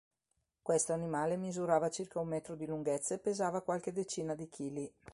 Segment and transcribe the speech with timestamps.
[0.63, 4.91] Questo animale misurava circa un metro di lunghezza e pesava qualche decina di chili.